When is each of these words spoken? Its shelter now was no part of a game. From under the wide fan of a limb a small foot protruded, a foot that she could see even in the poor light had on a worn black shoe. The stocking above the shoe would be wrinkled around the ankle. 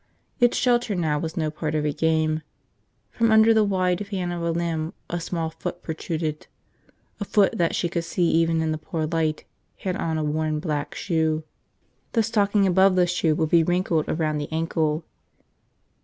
Its 0.39 0.57
shelter 0.57 0.95
now 0.95 1.19
was 1.19 1.37
no 1.37 1.51
part 1.51 1.75
of 1.75 1.85
a 1.85 1.93
game. 1.93 2.41
From 3.11 3.29
under 3.31 3.53
the 3.53 3.63
wide 3.63 4.03
fan 4.07 4.31
of 4.31 4.41
a 4.41 4.49
limb 4.49 4.93
a 5.11 5.19
small 5.19 5.51
foot 5.51 5.83
protruded, 5.83 6.47
a 7.19 7.23
foot 7.23 7.55
that 7.55 7.75
she 7.75 7.87
could 7.87 8.03
see 8.03 8.23
even 8.27 8.63
in 8.63 8.71
the 8.71 8.79
poor 8.79 9.05
light 9.05 9.45
had 9.77 9.95
on 9.95 10.17
a 10.17 10.23
worn 10.23 10.59
black 10.59 10.95
shoe. 10.95 11.43
The 12.13 12.23
stocking 12.23 12.65
above 12.65 12.95
the 12.95 13.05
shoe 13.05 13.35
would 13.35 13.51
be 13.51 13.61
wrinkled 13.63 14.09
around 14.09 14.39
the 14.39 14.51
ankle. 14.51 15.05